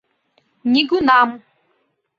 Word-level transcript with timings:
«Нигунам. 0.71 1.29